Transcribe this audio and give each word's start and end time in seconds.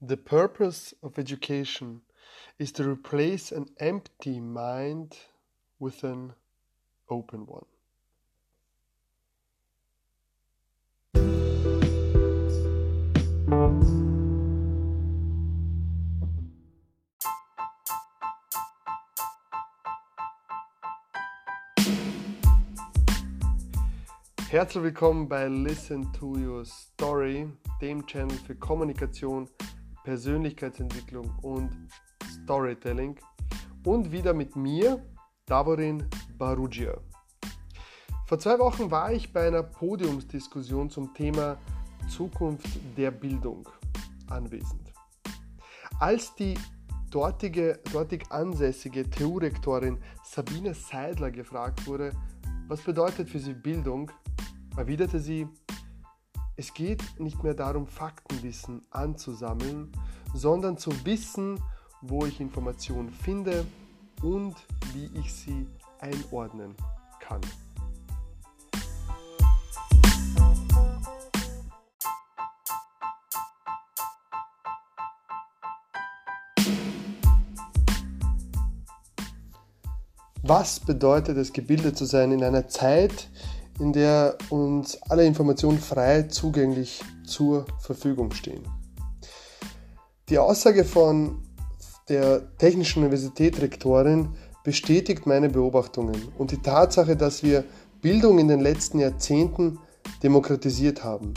The 0.00 0.16
purpose 0.16 0.94
of 1.02 1.18
education 1.18 2.02
is 2.56 2.70
to 2.72 2.88
replace 2.88 3.50
an 3.50 3.66
empty 3.80 4.38
mind 4.38 5.16
with 5.80 6.04
an 6.04 6.34
open 7.10 7.46
one. 7.46 7.64
Herzlich 24.48 24.84
willkommen 24.84 25.28
bei 25.28 25.48
Listen 25.48 26.12
to 26.12 26.36
Your 26.36 26.64
Story, 26.64 27.48
dem 27.80 28.06
Channel 28.06 28.38
für 28.46 28.54
Kommunikation, 28.54 29.48
Persönlichkeitsentwicklung 30.08 31.30
und 31.42 31.68
Storytelling. 32.32 33.16
Und 33.84 34.10
wieder 34.10 34.32
mit 34.32 34.56
mir, 34.56 35.04
Davorin 35.44 36.08
Barugia. 36.38 36.96
Vor 38.24 38.38
zwei 38.38 38.58
Wochen 38.58 38.90
war 38.90 39.12
ich 39.12 39.30
bei 39.34 39.48
einer 39.48 39.62
Podiumsdiskussion 39.62 40.88
zum 40.88 41.12
Thema 41.12 41.58
Zukunft 42.08 42.66
der 42.96 43.10
Bildung 43.10 43.68
anwesend. 44.30 44.94
Als 46.00 46.34
die 46.36 46.54
dortige, 47.10 47.78
dortig 47.92 48.32
ansässige 48.32 49.10
TU-Rektorin 49.10 49.98
Sabine 50.24 50.72
Seidler 50.72 51.30
gefragt 51.30 51.86
wurde, 51.86 52.12
was 52.66 52.80
bedeutet 52.80 53.28
für 53.28 53.40
sie 53.40 53.52
Bildung, 53.52 54.10
erwiderte 54.74 55.18
sie, 55.18 55.46
es 56.58 56.74
geht 56.74 57.20
nicht 57.20 57.44
mehr 57.44 57.54
darum, 57.54 57.86
Faktenwissen 57.86 58.82
anzusammeln, 58.90 59.92
sondern 60.34 60.76
zu 60.76 60.90
wissen, 61.04 61.62
wo 62.02 62.26
ich 62.26 62.40
Informationen 62.40 63.12
finde 63.12 63.64
und 64.22 64.56
wie 64.92 65.08
ich 65.20 65.32
sie 65.32 65.68
einordnen 66.00 66.74
kann. 67.20 67.40
Was 80.42 80.80
bedeutet 80.80 81.36
es, 81.36 81.52
gebildet 81.52 81.96
zu 81.96 82.04
sein 82.04 82.32
in 82.32 82.42
einer 82.42 82.68
Zeit, 82.68 83.28
in 83.78 83.92
der 83.92 84.36
uns 84.50 85.00
alle 85.02 85.24
Informationen 85.24 85.78
frei 85.78 86.22
zugänglich 86.22 87.00
zur 87.24 87.66
Verfügung 87.80 88.32
stehen. 88.32 88.62
Die 90.28 90.38
Aussage 90.38 90.84
von 90.84 91.42
der 92.08 92.56
Technischen 92.58 93.02
Universität 93.02 93.60
Rektorin 93.60 94.30
bestätigt 94.64 95.26
meine 95.26 95.48
Beobachtungen 95.48 96.16
und 96.36 96.50
die 96.50 96.60
Tatsache, 96.60 97.16
dass 97.16 97.42
wir 97.42 97.64
Bildung 98.02 98.38
in 98.38 98.48
den 98.48 98.60
letzten 98.60 98.98
Jahrzehnten 98.98 99.78
demokratisiert 100.22 101.04
haben. 101.04 101.34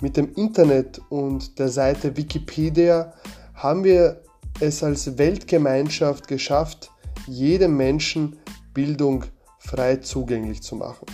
Mit 0.00 0.16
dem 0.16 0.32
Internet 0.34 1.00
und 1.08 1.58
der 1.58 1.68
Seite 1.68 2.16
Wikipedia 2.16 3.12
haben 3.54 3.84
wir 3.84 4.22
es 4.60 4.82
als 4.82 5.18
Weltgemeinschaft 5.18 6.28
geschafft, 6.28 6.90
jedem 7.26 7.76
Menschen 7.76 8.36
Bildung 8.74 9.24
frei 9.58 9.96
zugänglich 9.96 10.62
zu 10.62 10.76
machen. 10.76 11.06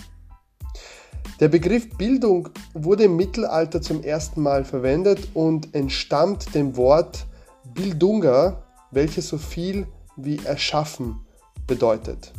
Der 1.39 1.47
Begriff 1.47 1.89
Bildung 1.97 2.49
wurde 2.73 3.03
im 3.05 3.15
Mittelalter 3.15 3.81
zum 3.81 4.03
ersten 4.03 4.41
Mal 4.41 4.65
verwendet 4.65 5.29
und 5.33 5.73
entstammt 5.73 6.53
dem 6.53 6.77
Wort 6.77 7.25
Bildunga, 7.73 8.63
welches 8.91 9.29
so 9.29 9.37
viel 9.37 9.87
wie 10.15 10.37
erschaffen 10.45 11.19
bedeutet. 11.67 12.33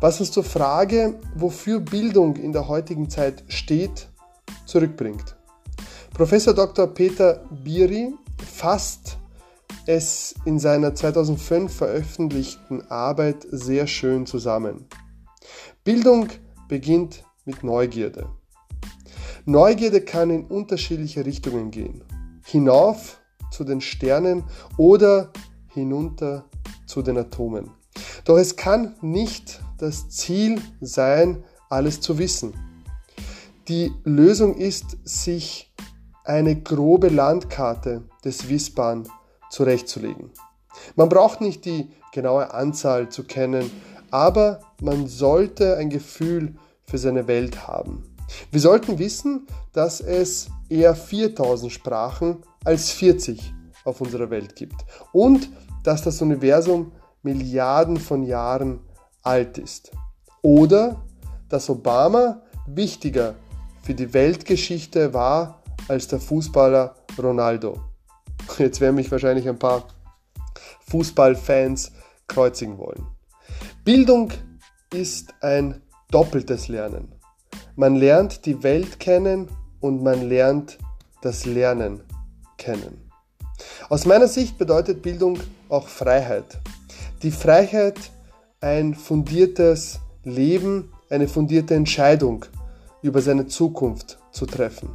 Was 0.00 0.18
uns 0.18 0.30
zur 0.30 0.44
Frage, 0.44 1.20
wofür 1.34 1.80
Bildung 1.80 2.36
in 2.36 2.52
der 2.52 2.68
heutigen 2.68 3.10
Zeit 3.10 3.44
steht, 3.48 4.08
zurückbringt. 4.64 5.36
Professor 6.14 6.54
Dr. 6.54 6.86
Peter 6.86 7.44
Biri 7.62 8.14
fasst 8.38 9.18
es 9.86 10.34
in 10.44 10.58
seiner 10.58 10.94
2005 10.94 11.74
veröffentlichten 11.74 12.90
Arbeit 12.90 13.46
sehr 13.50 13.86
schön 13.86 14.26
zusammen. 14.26 14.86
Bildung 15.84 16.28
beginnt 16.68 17.24
mit 17.50 17.64
Neugierde. 17.64 18.28
Neugierde 19.44 20.02
kann 20.02 20.30
in 20.30 20.44
unterschiedliche 20.44 21.26
Richtungen 21.26 21.72
gehen. 21.72 22.04
Hinauf 22.44 23.20
zu 23.50 23.64
den 23.64 23.80
Sternen 23.80 24.44
oder 24.76 25.32
hinunter 25.74 26.44
zu 26.86 27.02
den 27.02 27.18
Atomen. 27.18 27.70
Doch 28.24 28.38
es 28.38 28.54
kann 28.54 28.94
nicht 29.00 29.60
das 29.78 30.08
Ziel 30.10 30.60
sein, 30.80 31.42
alles 31.68 32.00
zu 32.00 32.18
wissen. 32.18 32.54
Die 33.66 33.92
Lösung 34.04 34.56
ist, 34.56 34.96
sich 35.04 35.72
eine 36.24 36.54
grobe 36.54 37.08
Landkarte 37.08 38.04
des 38.24 38.48
Wissbaren 38.48 39.08
zurechtzulegen. 39.50 40.30
Man 40.94 41.08
braucht 41.08 41.40
nicht 41.40 41.64
die 41.64 41.90
genaue 42.12 42.54
Anzahl 42.54 43.08
zu 43.08 43.24
kennen, 43.24 43.70
aber 44.12 44.60
man 44.80 45.08
sollte 45.08 45.76
ein 45.76 45.90
Gefühl 45.90 46.54
für 46.90 46.98
seine 46.98 47.26
Welt 47.26 47.66
haben. 47.66 48.02
Wir 48.50 48.60
sollten 48.60 48.98
wissen, 48.98 49.46
dass 49.72 50.00
es 50.00 50.50
eher 50.68 50.94
4000 50.94 51.72
Sprachen 51.72 52.38
als 52.64 52.90
40 52.90 53.54
auf 53.84 54.00
unserer 54.00 54.30
Welt 54.30 54.56
gibt 54.56 54.84
und 55.12 55.48
dass 55.82 56.02
das 56.02 56.20
Universum 56.20 56.92
Milliarden 57.22 57.96
von 57.98 58.22
Jahren 58.22 58.80
alt 59.22 59.58
ist. 59.58 59.90
Oder 60.42 61.02
dass 61.48 61.68
Obama 61.68 62.42
wichtiger 62.66 63.34
für 63.82 63.94
die 63.94 64.12
Weltgeschichte 64.14 65.12
war 65.12 65.62
als 65.88 66.08
der 66.08 66.20
Fußballer 66.20 66.94
Ronaldo. 67.18 67.80
Jetzt 68.58 68.80
werden 68.80 68.96
mich 68.96 69.10
wahrscheinlich 69.10 69.48
ein 69.48 69.58
paar 69.58 69.88
Fußballfans 70.88 71.92
kreuzigen 72.26 72.78
wollen. 72.78 73.06
Bildung 73.84 74.32
ist 74.92 75.34
ein 75.40 75.82
doppeltes 76.10 76.68
Lernen. 76.68 77.12
Man 77.76 77.96
lernt 77.96 78.46
die 78.46 78.62
Welt 78.62 79.00
kennen 79.00 79.48
und 79.80 80.02
man 80.02 80.28
lernt 80.28 80.78
das 81.22 81.46
Lernen 81.46 82.02
kennen. 82.56 83.10
Aus 83.88 84.06
meiner 84.06 84.28
Sicht 84.28 84.58
bedeutet 84.58 85.02
Bildung 85.02 85.38
auch 85.68 85.88
Freiheit. 85.88 86.58
Die 87.22 87.30
Freiheit, 87.30 87.98
ein 88.60 88.94
fundiertes 88.94 90.00
Leben, 90.24 90.92
eine 91.08 91.28
fundierte 91.28 91.74
Entscheidung 91.74 92.44
über 93.02 93.20
seine 93.20 93.46
Zukunft 93.46 94.18
zu 94.30 94.46
treffen. 94.46 94.90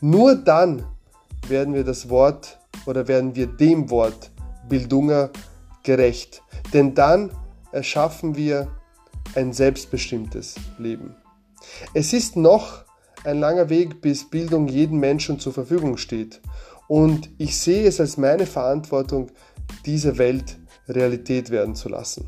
Nur 0.00 0.36
dann 0.36 0.84
werden 1.48 1.74
wir 1.74 1.84
das 1.84 2.08
Wort 2.08 2.58
oder 2.86 3.08
werden 3.08 3.34
wir 3.34 3.46
dem 3.46 3.90
Wort 3.90 4.30
Bildunger 4.68 5.30
gerecht. 5.82 6.42
Denn 6.72 6.94
dann 6.94 7.30
erschaffen 7.72 8.36
wir 8.36 8.68
ein 9.36 9.52
selbstbestimmtes 9.52 10.56
Leben. 10.78 11.14
Es 11.92 12.12
ist 12.12 12.36
noch 12.36 12.84
ein 13.24 13.40
langer 13.40 13.68
Weg, 13.70 14.00
bis 14.00 14.28
Bildung 14.28 14.68
jedem 14.68 14.98
Menschen 14.98 15.38
zur 15.38 15.52
Verfügung 15.52 15.96
steht. 15.96 16.40
Und 16.88 17.30
ich 17.38 17.56
sehe 17.56 17.86
es 17.86 18.00
als 18.00 18.16
meine 18.16 18.46
Verantwortung, 18.46 19.30
diese 19.86 20.18
Welt 20.18 20.58
Realität 20.88 21.50
werden 21.50 21.74
zu 21.74 21.88
lassen. 21.88 22.26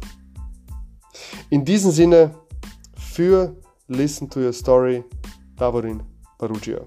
In 1.51 1.65
diesem 1.65 1.91
Sinne, 1.91 2.35
für 2.97 3.55
Listen 3.89 4.29
to 4.31 4.41
Your 4.41 4.53
Story, 4.53 5.05
Davorin 5.57 6.03
Barugia. 6.39 6.81